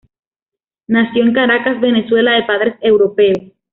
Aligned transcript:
Nació 0.87 1.21
en 1.23 1.31
Caracas, 1.33 1.79
Venezuela, 1.79 2.31
de 2.31 2.43
padres 2.45 2.73
europeos. 2.81 3.37